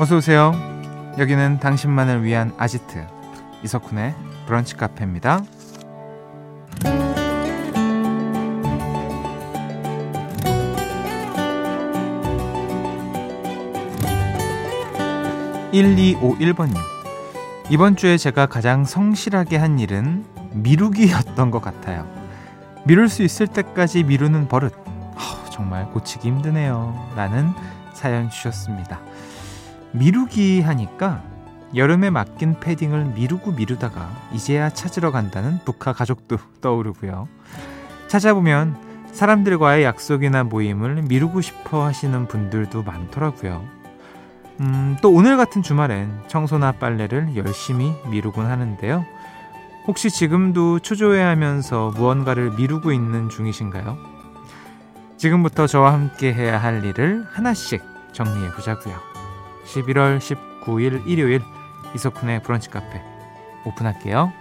[0.00, 0.52] 어서 오세요.
[1.18, 3.04] 여기는 당신만을 위한 아지트
[3.64, 4.14] 이석훈의
[4.46, 5.42] 브런치 카페입니다.
[15.72, 16.76] 1251번님.
[17.68, 22.06] 이번 주에 제가 가장 성실하게 한 일은 미루기였던 것 같아요.
[22.84, 24.72] 미룰 수 있을 때까지 미루는 버릇.
[24.76, 27.12] 어, 정말 고치기 힘드네요.
[27.16, 27.50] 라는
[27.92, 29.00] 사연 주셨습니다.
[29.92, 31.22] 미루기 하니까
[31.74, 37.28] 여름에 맡긴 패딩을 미루고 미루다가 이제야 찾으러 간다는 북한 가족도 떠오르고요.
[38.06, 38.76] 찾아보면
[39.12, 43.64] 사람들과의 약속이나 모임을 미루고 싶어 하시는 분들도 많더라고요.
[44.60, 49.04] 음, 또 오늘 같은 주말엔 청소나 빨래를 열심히 미루곤 하는데요.
[49.86, 53.96] 혹시 지금도 초조해하면서 무언가를 미루고 있는 중이신가요?
[55.16, 59.07] 지금부터 저와 함께 해야 할 일을 하나씩 정리해 보자고요.
[59.68, 61.42] 11월 19일 일요일
[61.94, 63.02] 이석훈의 브런치 카페
[63.66, 64.32] 오픈할게요.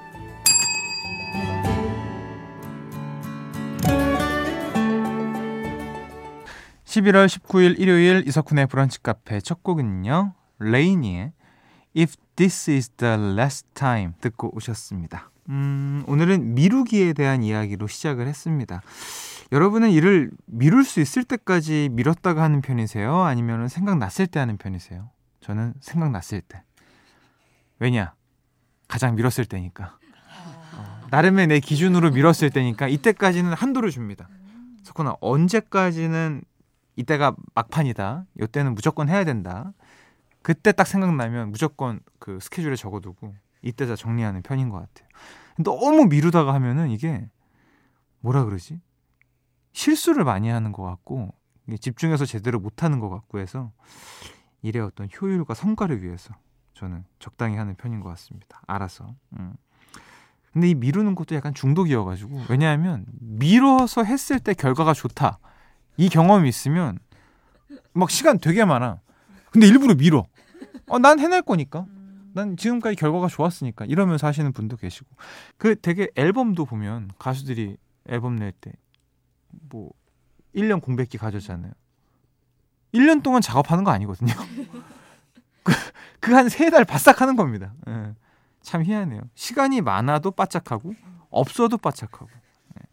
[6.85, 10.33] 11월 19일 일요일 이석훈의 브런치 카페 첫 곡은요.
[10.59, 11.33] 레이니의
[11.95, 15.29] If This Is The Last Time 듣고 오셨습니다.
[15.49, 18.81] 음, 오늘은 미루기에 대한 이야기로 시작을 했습니다.
[19.51, 23.21] 여러분은 일을 미룰 수 있을 때까지 미뤘다가 하는 편이세요?
[23.21, 25.09] 아니면 생각났을 때 하는 편이세요?
[25.47, 26.61] 저는 생각났을 때.
[27.79, 28.13] 왜냐?
[28.89, 29.97] 가장 미뤘을 때니까.
[30.75, 34.27] 어, 나름의 내 기준으로 미뤘을 때니까 이때까지는 한도를 줍니다.
[34.83, 36.41] 석훈아, 언제까지는
[36.97, 38.25] 이때가 막판이다.
[38.41, 39.71] 이때는 무조건 해야 된다.
[40.41, 45.07] 그때 딱 생각나면 무조건 그 스케줄에 적어두고 이때 다 정리하는 편인 것 같아요.
[45.59, 47.29] 너무 미루다가 하면은 이게
[48.19, 48.81] 뭐라 그러지?
[49.71, 51.33] 실수를 많이 하는 것 같고
[51.79, 53.71] 집중해서 제대로 못하는 것 같고 해서
[54.61, 56.33] 일의 어떤 효율과 성과를 위해서
[56.73, 58.61] 저는 적당히 하는 편인 것 같습니다.
[58.67, 59.15] 알아서.
[59.39, 59.53] 음.
[60.53, 65.39] 근데 이 미루는 것도 약간 중독이어가지고 왜냐하면 미뤄서 했을 때 결과가 좋다.
[65.97, 66.97] 이 경험이 있으면
[67.93, 68.99] 막 시간 되게 많아.
[69.51, 70.25] 근데 일부러 미뤄.
[70.87, 71.85] 어, 난 해낼 거니까.
[72.33, 73.85] 난 지금까지 결과가 좋았으니까.
[73.85, 75.07] 이러면서 하시는 분도 계시고.
[75.57, 78.71] 그 되게 앨범도 보면 가수들이 앨범 낼 때
[79.69, 79.91] 뭐
[80.55, 81.71] 1년 공백기 가졌잖아요.
[82.97, 84.33] 1년 동안 작업하는 거 아니거든요.
[86.19, 87.73] 그 한 세 달 바싹 하는 겁니다.
[87.87, 88.13] 예.
[88.61, 89.21] 참 희한해요.
[89.35, 90.93] 시간이 많아도 바짝하고
[91.29, 92.27] 없어도 바짝하고.
[92.81, 92.85] 예.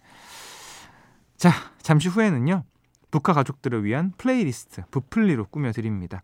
[1.37, 1.51] 자,
[1.83, 2.65] 잠시 후에는요.
[3.11, 6.23] 브카 가족들을 위한 플레이리스트 브플리로 꾸며 드립니다.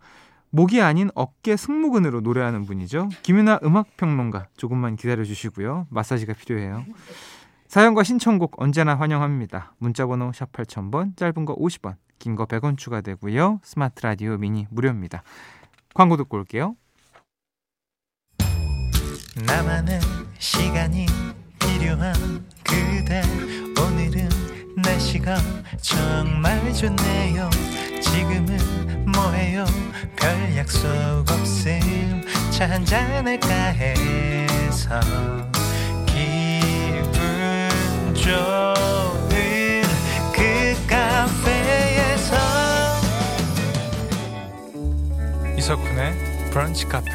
[0.51, 3.09] 목이 아닌 어깨 승모근으로 노래하는 분이죠.
[3.23, 5.87] 김윤하 음악평론가 조금만 기다려 주시고요.
[5.91, 6.85] 마사지가 필요해요.
[7.69, 9.75] 사연과 신청곡 언제나 환영합니다.
[9.79, 13.61] 문자번호 샵 8000번, 짧은 거 50원, 긴 거 100원 추가되고요.
[13.65, 15.25] 스마트 라디오 미니 무료입니다.
[15.95, 16.77] 광고 듣고 올게요.
[19.47, 20.01] 나만의
[20.39, 21.07] 시간이
[21.59, 22.13] 필요한
[22.63, 23.23] 그대
[23.81, 24.29] 오늘은
[24.77, 25.37] 날씨가
[25.81, 27.49] 정말 좋네요
[28.03, 29.65] 지금은 뭐해요
[30.17, 30.89] 별 약속
[31.31, 35.01] 없음 차 한잔할까 해서
[36.07, 39.00] 기분 좋
[45.71, 47.11] 이석훈의 브런치 카페.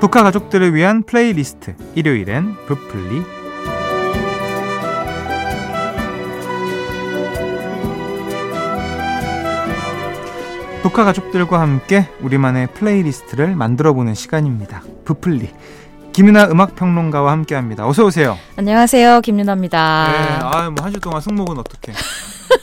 [0.00, 1.76] 브카 가족들을 위한 플레이리스트.
[1.94, 3.39] 일요일엔 브플리
[10.82, 14.82] 브카 가족들과 함께 우리만의 플레이리스트를 만들어보는 시간입니다.
[15.04, 15.50] 브플리
[16.12, 17.86] 김윤하 음악평론가와 함께합니다.
[17.86, 18.36] 어서 오세요.
[18.56, 20.08] 안녕하세요, 김윤하입니다.
[20.10, 21.92] 네, 아 뭐 한 주 동안 승모근 어떻게?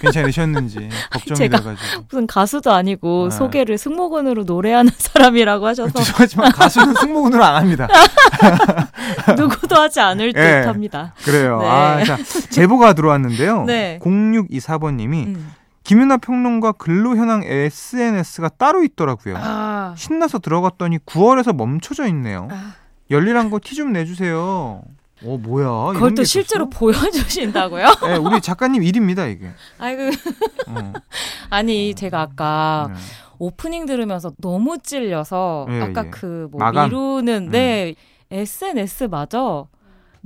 [0.01, 1.75] 괜찮으셨는지 걱정이 돼가지고
[2.09, 3.37] 무슨 가수도 아니고 네.
[3.37, 7.87] 소개를 승모근으로 노래하는 사람이라고 하셔서 죄송하지만 가수는 승모근으로 안 합니다.
[9.37, 10.61] 누구도 하지 않을 네.
[10.61, 11.13] 듯합니다.
[11.23, 11.59] 그래요.
[11.61, 11.67] 네.
[11.67, 12.17] 아, 자
[12.49, 13.63] 제보가 들어왔는데요.
[13.63, 13.99] 네.
[14.03, 15.53] 0624번님이 음.
[15.87, 19.35] 김윤아 평론가 근로 현황 SNS가 따로 있더라고요.
[19.37, 19.93] 아.
[19.95, 22.49] 신나서 들어갔더니 9월에서 멈춰져 있네요.
[22.51, 22.73] 아.
[23.09, 24.81] 열일한 거 티 좀 내주세요.
[25.23, 25.93] 어 뭐야?
[25.93, 27.85] 그걸 또 실제로 보여주신다고요?
[28.03, 29.49] 네, 우리 작가님 일입니다 이게.
[29.79, 30.11] 아이고.
[30.67, 30.93] 어.
[31.49, 32.99] 아니 제가 아까 네.
[33.39, 36.09] 오프닝 들으면서 너무 찔려서 예, 아까 예.
[36.09, 38.35] 그뭐 미루는 네 음.
[38.35, 39.63] SNS 맞아.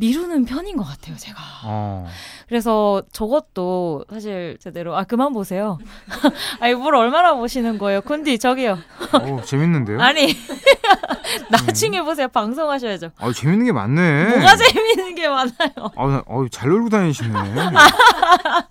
[0.06, 1.38] 미루는 편인 것 같아요, 제가.
[1.63, 2.07] 어.
[2.50, 5.77] 그래서 저것도 사실 제대로 아 그만 보세요.
[6.59, 8.80] 아니 뭘 얼마나 보시는 거예요, 콘디 저기요.
[9.13, 10.01] 어, 재밌는데요?
[10.01, 10.36] 아니
[11.51, 12.27] 나중에 보세요.
[12.30, 13.12] 방송하셔야죠.
[13.19, 14.38] 아, 재밌는 게 많네.
[14.38, 15.92] 뭐가 재밌는 게 많아요.
[15.95, 17.38] 아, 잘 놀고 다니시네.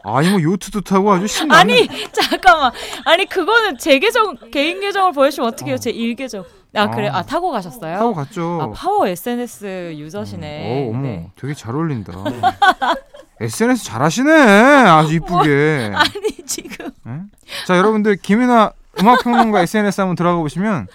[0.03, 1.59] 아니, 뭐, 요트도 타고 아주 신나.
[1.59, 2.73] 아니 잠깐만.
[3.05, 5.79] 아니 그거는 제 계정 개인 계정을 보여주면 어떻게 해요?
[5.79, 6.45] 제일 계정.
[6.75, 7.19] 아 그래 아.
[7.19, 7.99] 아 타고 가셨어요?
[7.99, 8.59] 타고 갔죠.
[8.63, 10.87] 아 파워 SNS 유저시네.
[10.87, 11.31] 어, 어머, 네.
[11.37, 12.13] 되게 잘 어울린다.
[13.41, 14.33] SNS 잘하시네.
[14.33, 15.93] 아주 이쁘게.
[15.97, 17.21] 아니 지금 예?
[17.67, 20.87] 자, 여러분들 김윤아 음악 평론가 SNS 한번 들어가 보시면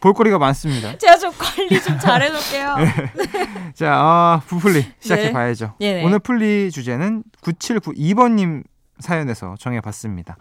[0.00, 0.98] 볼거리가 많습니다.
[0.98, 2.76] 제가 좀 관리 좀 잘해놓을게요.
[3.74, 5.32] 자, 아, 부풀리 시작해 네.
[5.32, 5.74] 봐야죠.
[5.78, 6.04] 네네.
[6.04, 8.64] 오늘 풀리 주제는 9792번님
[8.98, 10.36] 사연에서 정해봤습니다.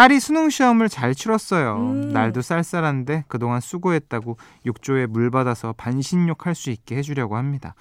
[0.00, 1.76] 딸이 수능 시험을 잘 치렀어요.
[1.76, 2.08] 음.
[2.14, 7.74] 날도 쌀쌀한데 그동안 수고했다고 욕조에 물 받아서 반신욕 할 수 있게 해주려고 합니다.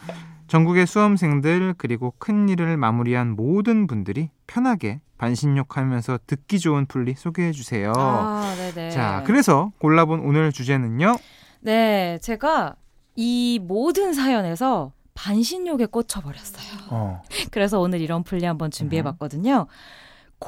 [0.47, 7.93] 전국의 수험생들 그리고 큰 일을 마무리한 모든 분들이 편하게 반신욕하면서 듣기 좋은 풀리 소개해 주세요.
[7.95, 8.53] 아.
[8.91, 11.15] 자, 그래서 골라본 오늘 주제는요.
[11.61, 12.75] 네 제가
[13.15, 16.79] 이 모든 사연에서 반신욕에 꽂혀버렸어요.
[16.89, 17.21] 어,
[17.51, 18.71] 그래서 오늘 이런 플리 한번 음.
[18.71, 19.67] 준비해 봤거든요.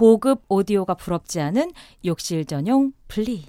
[0.01, 1.71] 고급 오디오가 부럽지 않은
[2.05, 3.45] 욕실 전용 플리.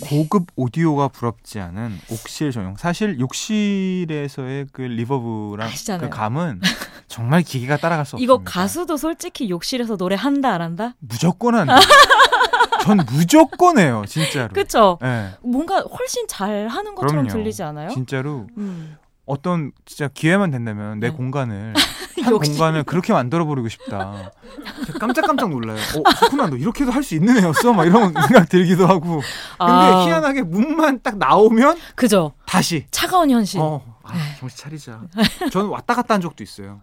[0.00, 2.76] 고급 오디오가 부럽지 않은 욕실 전용.
[2.76, 6.10] 사실 욕실에서의 그 reverb랑 아시잖아요.
[6.10, 6.60] 그 감은
[7.08, 8.50] 정말 기계가 따라갈 수 이거 없습니다.
[8.50, 10.94] 가수도 솔직히 욕실에서 노래 한다 안 한다?
[10.98, 11.68] 무조건 한.
[12.82, 14.52] 전 무조건 해요, 진짜로.
[14.52, 14.98] 그쵸?
[15.02, 15.30] 예.
[15.42, 17.28] 뭔가 훨씬 잘 하는 것처럼 그럼요.
[17.30, 17.88] 들리지 않아요?
[17.90, 18.96] 진짜로 음.
[19.26, 21.14] 어떤 진짜 기회만 된다면 내 네.
[21.16, 21.74] 공간을
[22.24, 22.38] 한.
[22.38, 24.30] 공간을 그렇게 만들어 버리고 싶다.
[24.98, 25.76] 깜짝깜짝 놀라요.
[25.78, 27.72] 어, 석훈아 너 이렇게도 할 수 있는 애였어?
[27.72, 29.16] 막 이런 생각 들기도 하고.
[29.58, 32.32] 근데 아, 희한하게 문만 딱 나오면 그죠?
[32.46, 33.60] 다시 차가운 현실.
[33.60, 34.36] 어, 아, 네.
[34.38, 35.02] 정신 차리자.
[35.50, 36.80] 저는 왔다 갔다 한 적도 있어요.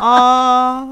[0.00, 0.86] 아,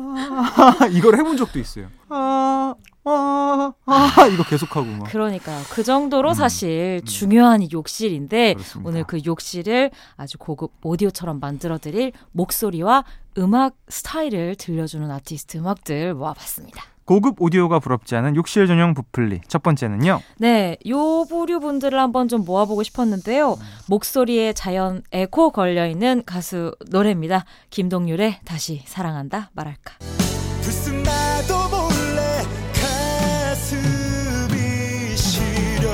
[0.93, 1.89] 이걸 해본 적도 있어요.
[2.09, 5.05] 아, 아, 아, 이거 계속하고 막.
[5.11, 5.63] 그러니까요.
[5.71, 7.07] 그 정도로 음, 사실 음.
[7.07, 8.89] 중요한 이 욕실인데 그렇습니다.
[8.89, 13.05] 오늘 그 욕실을 아주 고급 오디오처럼 만들어드릴 목소리와
[13.39, 16.85] 음악 스타일을 들려주는 아티스트 음악들 모아봤습니다.
[17.05, 19.41] 고급 오디오가 부럽지 않은 욕실 전용 부플리.
[19.49, 20.21] 첫 번째는요.
[20.39, 23.57] 네, 요 부류 분들을 한번 좀 모아보고 싶었는데요.
[23.89, 27.45] 목소리에 자연 에코 걸려 있는 가수 노래입니다.
[27.71, 29.95] 김동률의 다시 사랑한다 말할까.
[30.63, 32.43] 불쑥 나도 몰래
[33.51, 34.57] 가슴이
[35.17, 35.91] 시려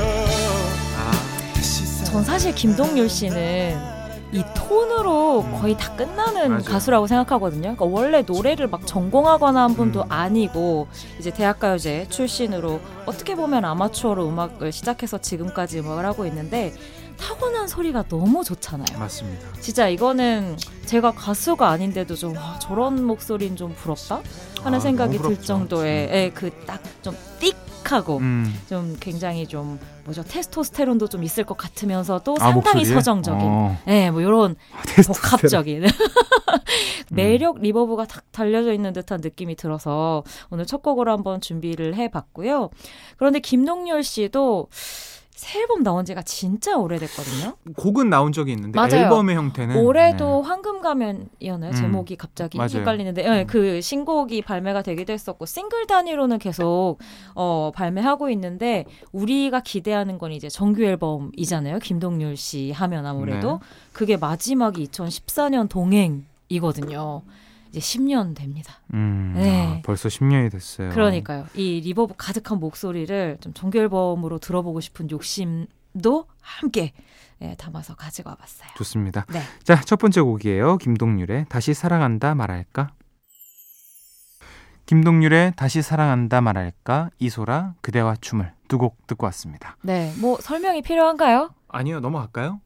[2.04, 3.95] 전 사실 김동률 씨는
[4.36, 6.62] 이 톤으로 거의 다 끝나는 맞아요.
[6.62, 7.74] 가수라고 생각하거든요.
[7.74, 10.12] 그러니까 원래 노래를 막 전공하거나 한 분도 음.
[10.12, 10.88] 아니고
[11.18, 16.74] 이제 대학가요제 출신으로 어떻게 보면 아마추어로 음악을 시작해서 지금까지 음악을 하고 있는데
[17.16, 18.98] 타고난 소리가 너무 좋잖아요.
[18.98, 19.48] 맞습니다.
[19.58, 24.20] 진짜 이거는 제가 가수가 아닌데도 좀 와, 저런 목소리는 좀 부럽다
[24.62, 25.40] 하는 아, 생각이 들.
[25.40, 27.54] 정도의 그딱 좀 띡
[27.92, 28.52] 하고 음.
[28.68, 32.94] 좀 굉장히 좀 뭐죠 테스토스테론도 좀 있을 것 같으면서도 아, 상당히 목소리에?
[32.94, 33.76] 서정적인 어.
[33.86, 34.56] 네, 뭐 이런
[34.86, 35.30] 테스토스테론.
[35.30, 35.84] 복합적인
[37.12, 37.14] 음.
[37.14, 42.70] 매력 reverb가 탁 달려져 있는 듯한 느낌이 들어서 오늘 첫 곡으로 한번 준비를 해봤고요.
[43.16, 44.68] 그런데 김동률 씨도
[45.36, 47.56] 새 앨범 나온 지가 진짜 오래됐거든요.
[47.76, 49.04] 곡은 나온 적이 있는데 맞아요.
[49.04, 51.72] 앨범의 형태는 올해도 황금 가면이었나요?
[51.72, 52.70] 음, 제목이 갑자기 맞아요.
[52.80, 56.96] 헷갈리는데 네, 그 신곡이 발매가 되기도 했었고 싱글 단위로는 계속
[57.34, 61.80] 어, 발매하고 있는데 우리가 기대하는 건 이제 정규 앨범이잖아요.
[61.80, 63.66] 김동률 씨 하면 아무래도 네.
[63.92, 67.20] 그게 마지막이 2014년 동행 이거든요.
[67.76, 68.80] 이제 10년 됩니다.
[68.94, 69.66] 음, 네.
[69.66, 70.90] 아, 벌써 10년이 됐어요.
[70.90, 71.46] 그러니까요.
[71.54, 76.92] 이 reverb 가득한 목소리를 좀 정규 앨범으로 들어보고 싶은 욕심도 함께
[77.42, 78.70] 예, 담아서 가지고 와봤어요.
[78.78, 79.26] 좋습니다.
[79.28, 79.40] 네.
[79.62, 80.78] 자, 첫 번째 곡이에요.
[80.78, 82.92] 김동률의 다시 사랑한다 말할까?
[84.86, 87.10] 김동률의 다시 사랑한다 말할까?
[87.18, 89.76] 이소라 그대와 춤을 두 곡 듣고 왔습니다.
[89.82, 91.50] 네, 뭐 설명이 필요한가요?
[91.68, 92.60] 아니요, 넘어갈까요?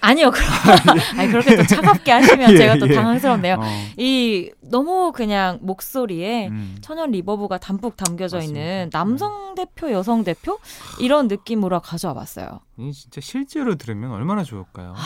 [0.00, 0.48] 아니요, 그럼
[1.18, 2.94] 아니 그렇게 또 차갑게 하시면 예, 제가 또 예.
[2.94, 3.56] 당황스럽네요.
[3.60, 3.64] 어,
[3.98, 6.76] 이 너무 그냥 목소리에 음.
[6.80, 8.58] 천연 리버브가 담뿍 담겨져 맞습니다.
[8.58, 8.72] 네.
[8.74, 10.58] 있는 남성 대표, 여성 대표
[10.98, 12.60] 이런 느낌으로 가져와 봤어요.
[12.78, 14.94] 이 진짜 실제로 들으면 얼마나 좋을까요?
[14.96, 15.00] 아,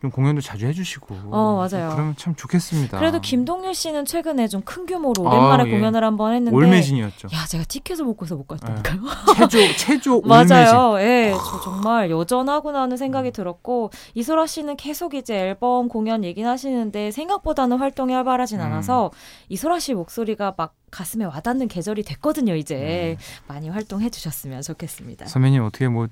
[0.00, 1.14] 좀 공연도 자주 해주시고.
[1.32, 1.90] 어, 맞아요.
[1.90, 2.98] 그러면 참 좋겠습니다.
[2.98, 5.70] 그래도 김동률 씨는 최근에 좀 큰 규모로 아, 오랜만에 예.
[5.70, 7.28] 공연을 한번 했는데 올매진이었죠.
[7.32, 9.00] 야, 제가 티켓을 못 구해서 못 갔다니까요.
[9.48, 10.54] 체조 체조 올매진.
[10.54, 11.00] 맞아요.
[11.00, 17.78] 예, 저 정말 여전하구나는 생각이 들었고 이소라 씨는 계속 이제 앨범 공연 얘기는 하시는데 생각보다는
[17.78, 18.66] 활동이 활발하진 음.
[18.66, 19.10] 않아서
[19.48, 22.54] 이소라 씨 목소리가 막 가슴에 와닿는 계절이 됐거든요.
[22.54, 23.16] 이제 네.
[23.46, 25.26] 많이 활동해 주셨으면 좋겠습니다.
[25.26, 26.08] 선배님 어떻게 뭐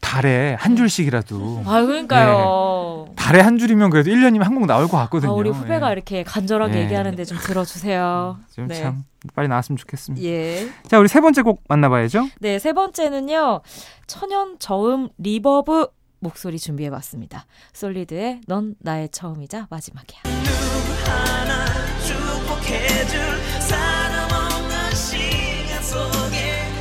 [0.00, 2.26] 달에 한 줄씩이라도 아, 그러니까요.
[2.26, 3.06] 맞아요.
[3.16, 5.32] 달에 한 줄이면 그래도 1년이면 한곡 나올 것 같거든요.
[5.32, 5.92] 아, 우리 후배가 예.
[5.92, 6.82] 이렇게 간절하게 예.
[6.84, 8.38] 얘기하는데 좀 들어주세요.
[8.54, 8.74] 좀 네.
[8.74, 10.24] 참 빨리 나왔으면 좋겠습니다.
[10.26, 10.68] 예.
[10.88, 12.28] 자, 우리 세 번째 곡 만나봐야죠.
[12.40, 13.62] 네, 세 번째는요.
[14.06, 15.88] 천연 저음 reverb
[16.20, 17.46] 목소리 준비해봤습니다.
[17.72, 20.20] 솔리드의 넌 나의 처음이자 마지막이야.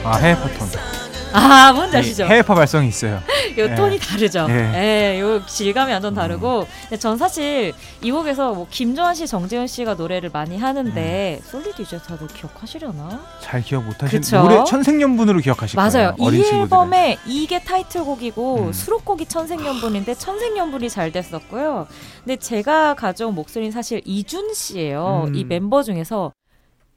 [0.05, 0.92] 아, 해외파 톤.
[1.33, 2.25] 아, 뭔지 아시죠?
[2.25, 3.15] 해외파 발성이 있어요.
[3.57, 3.75] 요 예.
[3.75, 4.47] 톤이 다르죠.
[4.49, 5.13] 예.
[5.15, 6.65] 예, 요 질감이 완전 다르고.
[6.83, 11.49] 근데 전 사실 이 곡에서 뭐 김조한 씨, 정재현 씨가 노래를 많이 하는데 음.
[11.49, 13.21] 솔리드 이제 다들 기억하시려나?
[13.41, 14.41] 잘 기억 못하시는 그쵸?
[14.41, 15.91] 노래 천생연분으로 기억하실 맞아요.
[15.91, 16.15] 거예요.
[16.17, 16.61] 이 어린 친구들은.
[16.63, 18.73] 앨범에 이게 타이틀곡이고 음.
[18.73, 21.87] 수록곡이 천생연분인데 천생연분이 잘 됐었고요.
[22.23, 25.25] 근데 제가 가져온 목소리는 사실 이준 씨예요.
[25.27, 25.35] 음.
[25.35, 26.31] 이 멤버 중에서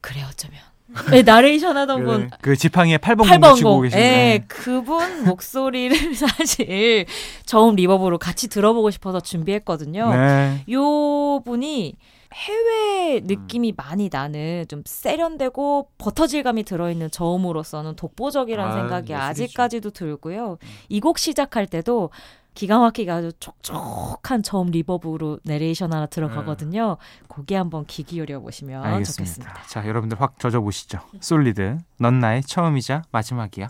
[0.01, 0.59] 그래 어쩌면
[1.11, 3.81] 네, 나레이션 하던 분 그, 그 지팡이에 8번 8번 치고 공.
[3.83, 4.47] 계신 예, 분.
[4.47, 7.05] 그분 목소리를 사실
[7.45, 10.09] 저음 리버브로 같이 들어보고 싶어서 준비했거든요.
[10.13, 10.63] 네.
[10.71, 11.95] 요 분이
[12.33, 19.23] 해외 느낌이 많이 나는 좀 세련되고 버터질감이 들어있는 저음으로서는 독보적이라는 아, 생각이 예술이죠.
[19.23, 20.57] 아직까지도 들고요.
[20.89, 22.09] 이 곡 시작할 때도
[22.57, 26.97] 기가 막히게 아주 촉촉한 저음 리버브로 내레이션 하나 들어가거든요.
[27.27, 29.35] 거기에 한번 귀 기울여 보시면 알겠습니다.
[29.35, 29.67] 좋겠습니다.
[29.67, 30.99] 자, 여러분들 확 젖어 보시죠.
[31.21, 31.77] 솔리드.
[31.99, 33.69] 넌 나의 처음이자 마지막이야.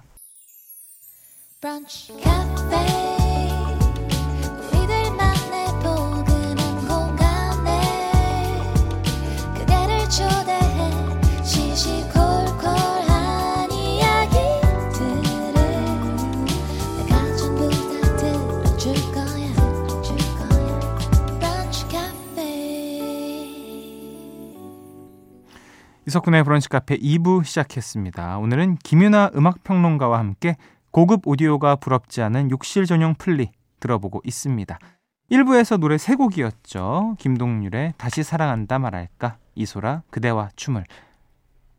[1.59, 2.13] 브런치
[26.07, 28.37] 이석훈의 브런치 카페 2부 시작했습니다.
[28.37, 30.55] 오늘은 김윤아 음악평론가와 함께
[30.91, 34.79] 고급 오디오가 부럽지 않은 욕실 전용 플리 들어보고 있습니다.
[35.29, 37.17] 1부에서 노래 세 곡이었죠.
[37.19, 40.85] 김동률의 다시 사랑한다 말할까, 이소라 그대와 춤을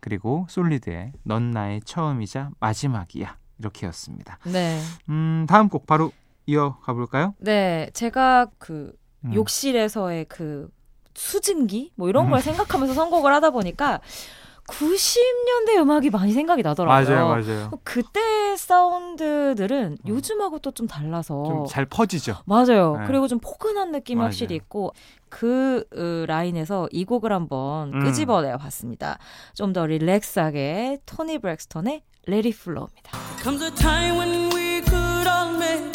[0.00, 4.40] 그리고 솔리드의 넌 나의 처음이자 마지막이야 이렇게였습니다.
[4.44, 4.78] 네.
[5.08, 6.12] 음, 다음 곡 바로
[6.44, 7.34] 이어가 볼까요?
[7.38, 8.92] 네, 제가 그
[9.24, 9.32] 음.
[9.32, 10.68] 욕실에서의 그
[11.18, 12.42] 수증기 뭐 이런 걸 음.
[12.42, 14.00] 생각하면서 선곡을 하다 보니까
[14.68, 17.16] 90년대 음악이 많이 생각이 나더라고요.
[17.16, 17.70] 맞아요, 맞아요.
[17.84, 18.20] 그때
[18.56, 22.36] 사운드들은 요즘하고 또 좀 달라서 좀 잘 퍼지죠.
[22.44, 22.98] 맞아요.
[23.00, 23.06] 네.
[23.06, 24.26] 그리고 좀 포근한 느낌이 맞아요.
[24.26, 24.92] 확실히 있고
[25.30, 28.04] 그 으, 라인에서 이 곡을 한번 음.
[28.04, 29.18] 끄집어내 봤습니다.
[29.54, 32.02] 좀 더 릴렉스하게 토니 브렉스턴의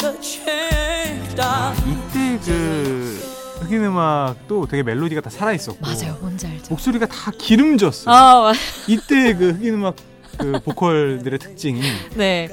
[0.04, 3.33] a change 아, 이때 그
[3.64, 6.66] 흑인 음악도 되게 멜로디가 다 살아 있었고 맞아요, 뭔지 알죠?
[6.70, 8.14] 목소리가 다 기름졌어 요.
[8.14, 8.56] 아, 맞-
[8.88, 9.96] 이때 그 흑인 음악
[10.38, 11.80] 그 보컬들의 특징이
[12.16, 12.48] 네.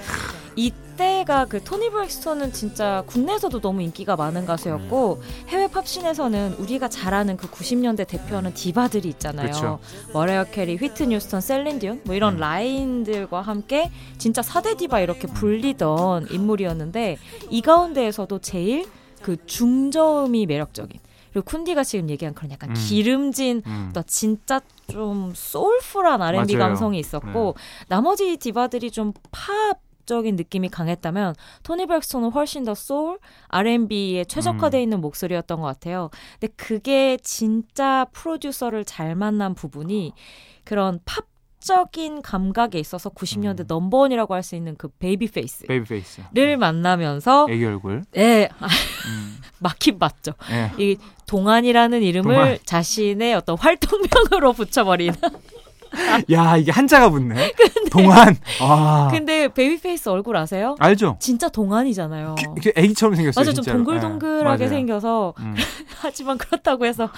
[0.55, 7.37] 이때가 그 토니 브렉스턴은 진짜 국내에서도 너무 인기가 많은 가수였고 해외 팝신에서는 우리가 잘 아는
[7.37, 9.47] 그 90년대 대표하는 디바들이 있잖아요.
[9.51, 9.79] 그쵸.
[10.13, 12.39] 머라이어 캐리, 휘트니 휴스턴, 셀린 디온 뭐 이런 음.
[12.39, 17.17] 라인들과 함께 진짜 4대 디바 이렇게 불리던 인물이었는데
[17.49, 18.85] 이 가운데에서도 제일
[19.21, 20.99] 그 중저음이 매력적인
[21.31, 22.73] 그리고 쿤디가 지금 얘기한 그런 약간 음.
[22.75, 24.59] 기름진 음, 또 진짜
[24.89, 26.45] 좀 soulful한 R&B 맞아요.
[26.45, 26.57] 네.
[26.57, 27.55] 감성이 있었고
[27.87, 34.83] 나머지 디바들이 좀 팝 적인 느낌이 강했다면 토니 브렉스턴은 훨씬 더 소울 R&B에 최적화되어 음.
[34.83, 36.09] 있는 목소리였던 것 같아요.
[36.39, 40.13] 근데 그게 진짜 프로듀서를 잘 만난 부분이
[40.65, 41.30] 그런 팝
[41.61, 43.65] 적인 감각에 있어서 90년대 음.
[43.67, 46.21] 넘버원이라고 할 수 있는 그 베이비 페이스를 베이비 페이스.
[46.57, 48.03] 만나면서 애기 얼굴.
[48.17, 50.33] 예, 아, 음, 막힌 맞죠.
[50.49, 50.71] 예.
[50.83, 52.57] 이 동안이라는 이름을 동안.
[52.65, 55.13] 자신의 어떤 활동명으로 붙여버린.
[56.31, 57.53] 야 이게 한자가 붙네.
[57.91, 58.35] 동안.
[58.61, 59.09] 아.
[59.11, 60.75] 근데 베이비페이스 얼굴 아세요?
[60.79, 61.17] 알죠?
[61.19, 62.35] 진짜 동안이잖아요.
[62.39, 63.41] 이렇게 애기처럼 생겼어요.
[63.41, 63.83] 맞아, 좀 진짜로.
[63.83, 64.69] 동글동글하게 예, 맞아요.
[64.69, 65.55] 생겨서 음.
[65.99, 67.09] 하지만 그렇다고 해서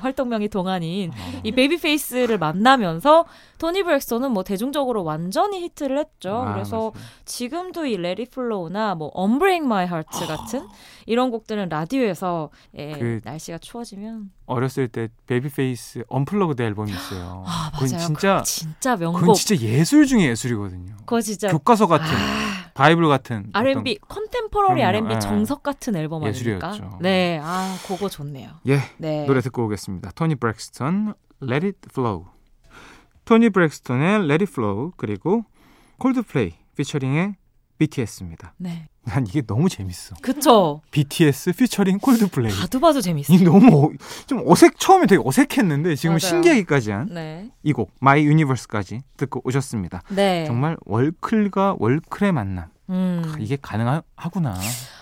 [0.00, 1.40] 활동명이 동안인 어.
[1.44, 3.26] 이 베이비페이스를 만나면서
[3.58, 6.44] 토니 브렉스턴은 뭐 대중적으로 완전히 히트를 했죠.
[6.46, 6.92] 아, 그래서 맞아요.
[7.24, 10.66] 지금도 이 Let It Flow나 뭐 Unbreak My Heart 같은
[11.06, 12.98] 이런 곡들은 라디오에서 예, 아.
[12.98, 17.44] 그- 날씨가 추워지면 어렸을 때 베이비 페이스 unplugged 앨범이 있어요.
[17.46, 17.86] 아 맞아요.
[18.06, 19.20] 진짜 진짜 명곡.
[19.20, 20.96] 그건 진짜 예술 중에 예술이거든요.
[21.00, 24.88] 그거 진짜 교과서 같은 아, 바이블 같은 R&B contemporary 그럼요.
[25.08, 25.18] R&B 예.
[25.18, 26.38] 정석 같은 앨범 아닙니까?
[26.68, 26.98] 예술이었죠.
[27.00, 28.48] 네, 아 그거 좋네요.
[28.60, 29.24] 어떤- 예 네.
[29.26, 30.10] 노래 듣고 오겠습니다.
[30.14, 32.26] 토니 브렉스턴 Let It Flow.
[33.24, 35.44] 토니 브렉스턴의 Let It Flow 그리고
[35.98, 37.34] 콜드플레이 피처링의
[37.78, 38.54] BTS입니다.
[38.56, 38.88] 네.
[39.04, 40.16] 난 이게 너무 재밌어.
[40.20, 40.80] 그쵸.
[40.90, 42.52] BTS 피처링 콜드플레이.
[42.52, 43.32] 봐도 봐도 재밌어.
[43.32, 43.90] 이 너무 어-
[44.26, 46.18] 좀 어색 처음에 되게 어색했는데 지금.
[46.18, 47.50] 신기하기까지 한 네.
[47.62, 50.02] 이곡 My Universe까지 듣고 오셨습니다.
[50.10, 50.44] 네.
[50.46, 53.22] 정말 월클과 월클의 만남 음.
[53.26, 54.56] 아, 이게 가능하구나.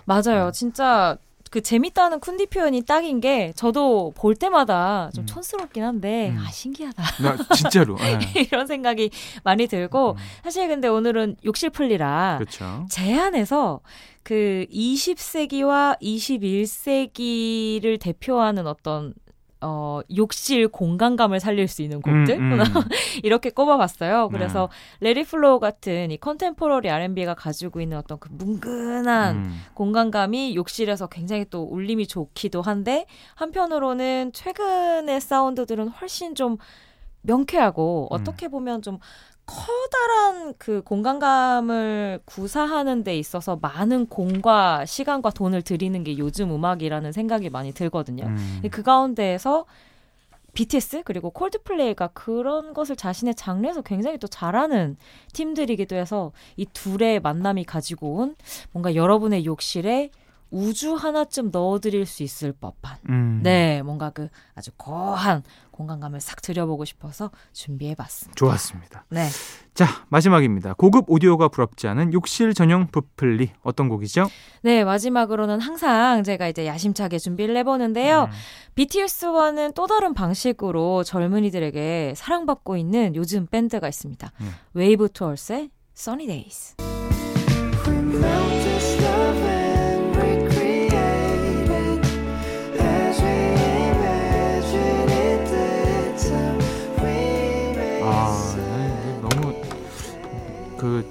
[0.05, 0.51] 맞아요.
[0.53, 1.17] 진짜
[1.55, 5.27] 그 재밌다는 쿤디 표현이 딱인 게 저도 볼 때마다 좀 음.
[5.27, 6.39] 촌스럽긴 한데 음.
[6.45, 7.97] 아 신기하다 나 진짜로.
[8.01, 8.19] 예.
[8.43, 9.11] 이런 생각이
[9.45, 10.17] 많이 들고 음.
[10.43, 12.87] 사실 근데 오늘은 욕실 플리라 그렇죠.
[12.91, 13.83] 제 안에서
[14.25, 19.15] 그 20세기와 21세기를 대표하는 어떤
[19.65, 22.61] 어, 욕실 공간감을 살릴 수 있는 곡들 음, 음.
[23.25, 24.29] 이렇게 꼽아봤어요.
[24.31, 24.39] 네.
[24.39, 24.69] 그래서
[25.01, 29.61] Let It Flow 같은 이 contemporary R&B가 가지고 있는 어떤 그 뭉근한 음.
[29.73, 33.07] 공간감이 욕실에서 굉장히 또 울림이 좋기도 한데
[33.37, 36.59] 한편으로는 최근의 사운드들은 훨씬 좀
[37.23, 38.15] 명쾌하고 음.
[38.15, 38.99] 어떻게 보면 좀
[39.47, 47.51] 커다란 그 공간감을 구사하는 데 있어서 많은 공과 시간과 돈을 들이는 게 요즘 음악이라는 생각이
[47.51, 48.25] 많이 들거든요.
[48.25, 48.63] 음.
[48.71, 49.67] 그 가운데에서
[50.55, 54.97] BTS 그리고 콜드플레이가 그런 것을 자신의 장르에서 굉장히 또 잘하는
[55.33, 58.37] 팀들이기도 해서 이 둘의 만남이 가지고 온
[58.71, 60.11] 뭔가 여러분의 욕실에
[60.55, 63.41] 우주 하나쯤 넣어드릴 수 있을 법한 음.
[63.43, 65.43] 네 뭔가 그 아주 거한
[65.73, 68.37] 공간감을 싹 들여보고 싶어서 준비해봤습니다.
[68.37, 69.05] 좋았습니다.
[69.09, 69.27] 네.
[69.75, 70.75] 자, 마지막입니다.
[70.75, 73.51] 고급 오디오가 부럽지 않은 욕실 전용 브플리.
[73.65, 74.29] 어떤 곡이죠?
[74.63, 78.29] 네, 마지막으로는 항상 제가 이제 야심차게 준비를 해보는데요.
[78.31, 78.31] 음.
[78.77, 84.31] BTS와는 또 다른 방식으로 젊은이들에게 사랑받고 있는 요즘 밴드가 있습니다.
[84.41, 84.51] 음.
[84.75, 86.77] 웨이브 투 어스의 Sunny Days.
[100.85, 101.11] 그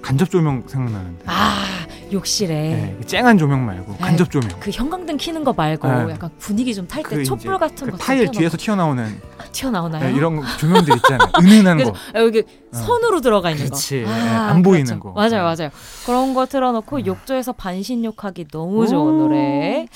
[0.00, 1.24] 간접 조명 생각나는데.
[1.26, 1.64] 아,
[2.12, 4.48] 욕실에 네, 쨍한 조명 말고 간접 조명.
[4.60, 6.12] 그 형광등 켜는 거 말고 네.
[6.12, 9.20] 약간 분위기 좀 탈 때 그 촛불 같은 그 거 타일 뒤에서 튀어나오는
[9.52, 10.04] 튀어나오나요?
[10.04, 11.30] 네, 이런 조명들 있잖아요.
[11.38, 11.94] 은은한 거.
[12.14, 12.42] 아, 여기
[12.72, 14.04] 선으로 들어가 있는 그렇지.
[14.04, 14.10] 거.
[14.10, 15.12] 예, 안 보이는 거.
[15.12, 15.38] 맞아요, 네.
[15.38, 15.70] 맞아요.
[16.06, 19.18] 그런 거 틀어놓고 욕조에서 반신욕하기 너무 좋은 오.
[19.28, 19.86] 노래.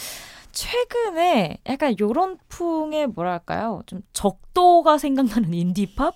[0.53, 3.83] 최근에 약간 요런 풍의 뭐랄까요?
[3.87, 6.15] 좀 적도가 생각나는 인디팝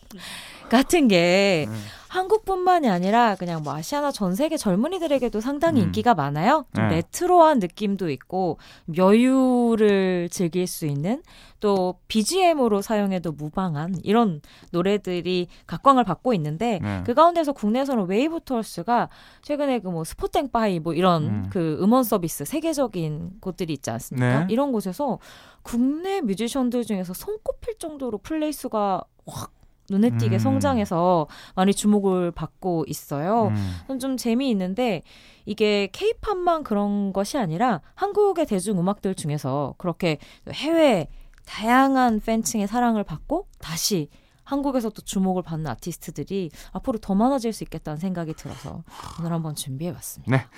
[0.69, 1.77] 같은 게 네.
[2.12, 5.87] 한국뿐만이 아니라 그냥 뭐 아시아나 전 세계 젊은이들에게도 상당히 음.
[5.87, 6.66] 인기가 많아요.
[6.75, 6.96] 좀 네.
[6.96, 8.59] 레트로한 느낌도 있고
[8.94, 11.22] 여유를 즐길 수 있는
[11.61, 17.03] 또 BGM으로 사용해도 무방한 이런 노래들이 각광을 받고 있는데 네.
[17.07, 19.09] 그 가운데서 국내에서는 웨이브 투 어스가
[19.42, 21.46] 최근에 그 뭐 스포땡파이 뭐 이런 음.
[21.51, 24.40] 그 음원 서비스 세계적인 곳들이 있지 않습니까?
[24.40, 24.46] 네.
[24.48, 25.18] 이런 곳에서
[25.62, 29.53] 국내 뮤지션들 중에서 손꼽힐 정도로 플레이 수가 확
[29.93, 30.39] 눈에 띄게 음.
[30.39, 33.53] 성장해서 많이 주목을 받고 있어요.
[33.89, 33.99] 음.
[33.99, 35.03] 좀 재미있는데
[35.45, 40.19] 이게 케이팝만 그런 것이 아니라 한국의 대중 음악들 중에서 그렇게
[40.51, 41.09] 해외
[41.47, 44.09] 다양한 팬층의 사랑을 받고 다시
[44.45, 48.83] 한국에서 또 주목을 받는 아티스트들이 앞으로 더 많아질 수 있겠다는 생각이 들어서
[49.21, 50.49] 오늘 한번 준비해봤습니다.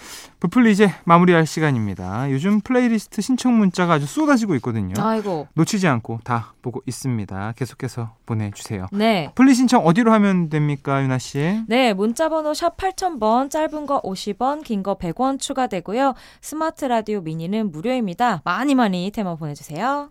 [0.40, 2.30] 브플리 이제 마무리할 시간입니다.
[2.30, 4.94] 요즘 플레이리스트 신청 문자가 아주 쏟아지고 있거든요.
[4.98, 7.52] 아이고, 놓치지 않고 다 보고 있습니다.
[7.56, 8.86] 계속해서 보내주세요.
[8.92, 9.30] 네.
[9.34, 11.62] 플리 신청 어디로 하면 됩니까, 윤하 씨?
[11.68, 16.14] 네, 문자번호 샵 8000번, 짧은 거 50원, 긴 거 100원 추가되고요.
[16.40, 18.42] 스마트 라디오 미니는 무료입니다.
[18.44, 20.10] 많이 많이 테마 보내주세요.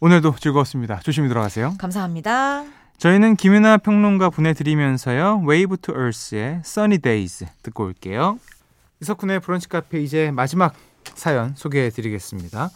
[0.00, 1.00] 오늘도 즐거웠습니다.
[1.00, 1.74] 조심히 들어가세요.
[1.78, 2.64] 감사합니다.
[2.98, 5.42] 저희는 김윤하 평론가 보내드리면서요.
[5.44, 8.38] wave to earth의 Sunny Days 듣고 올게요.
[9.00, 10.74] 이석훈의 브런치 카페 이제 마지막
[11.14, 12.70] 사연 소개해드리겠습니다.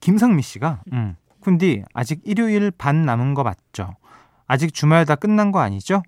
[0.00, 3.96] 김상미 씨가 음, 훈디 아직 일요일 반 남은 거 맞죠?
[4.46, 6.02] 아직 주말 다 끝난 거 아니죠?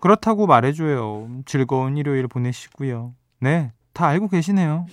[0.00, 1.28] 그렇다고 말해줘요.
[1.46, 3.14] 즐거운 일요일 보내시고요.
[3.40, 4.86] 네, 다 알고 계시네요.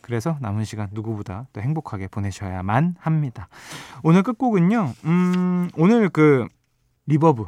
[0.00, 3.48] 그래서 남은 시간 누구보다 또 행복하게 보내셔야만 합니다.
[4.02, 4.94] 오늘 끝곡은요.
[5.04, 6.48] 음, 오늘 그
[7.08, 7.46] reverb,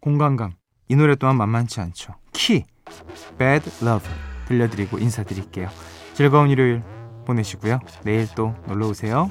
[0.00, 0.54] 공간감
[0.88, 2.14] 이 노래 또한 만만치 않죠.
[2.32, 2.64] 키,
[3.38, 4.10] Bad Love
[4.46, 5.68] 들려드리고 인사드릴게요.
[6.14, 6.82] 즐거운 일요일
[7.26, 7.80] 보내시고요.
[8.04, 9.30] 내일 또 놀러 오세요.